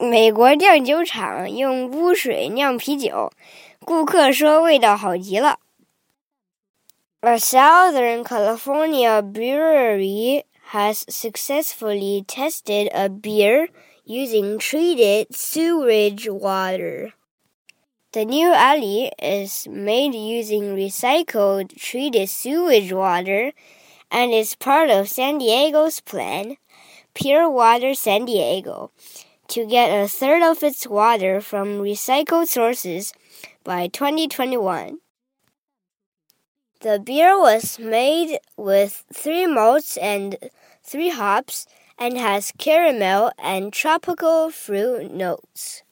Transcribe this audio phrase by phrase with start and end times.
[0.00, 3.32] 美国酿酒厂用污水酿啤酒，
[3.84, 5.58] 顾客说味道好极了。
[7.20, 13.70] A Southern California brewery has successfully tested a beer
[14.06, 17.14] using treated sewage water.
[18.12, 23.52] The new ale is made using recycled treated sewage water
[24.12, 26.56] and is part of San Diego's plan,
[27.14, 28.92] Pure Water San Diego
[29.49, 33.13] to get a third of its water from recycled sources
[33.63, 34.99] by 2021.
[36.81, 40.37] The beer was made with three malts and
[40.83, 41.65] three hops
[41.97, 45.83] and has caramel and tropical fruit notes.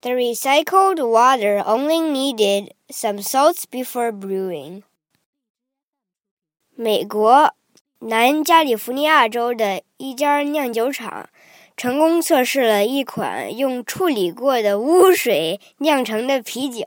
[0.00, 4.84] The recycled water only needed some salts before brewing.
[6.76, 7.54] 美国
[8.00, 11.28] 南加利福尼亚州的一家酿酒厂
[11.79, 16.83] 成功测试了一款用处理过的污水酿成的啤酒。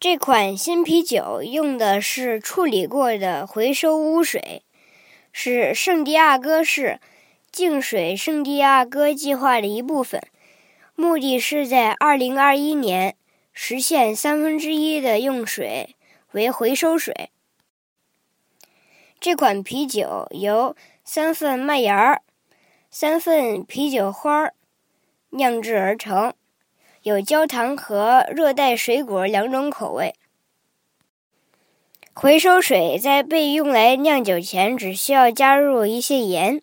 [0.00, 4.64] 这款新啤酒用的是处理过的回收污水，
[5.30, 6.98] 是圣地亚哥市
[7.52, 10.20] 净水圣地亚哥计划的一部分。
[10.96, 13.14] 目的是在二零二一年
[13.52, 15.94] 实现三分之一的用水
[16.32, 17.30] 为回收水。
[19.20, 20.74] 这款啤酒由
[21.04, 22.22] 三份麦芽儿、
[22.90, 24.54] 三份啤酒花儿
[25.30, 26.32] 酿制而成。
[27.02, 30.14] 有焦糖和热带水果两种口味。
[32.14, 36.62] 回收水在被用来酿酒前，只需要加入一些盐。